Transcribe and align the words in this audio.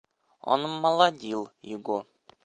Он 0.39 0.63
молодил 0.67 1.51
его. 1.61 2.07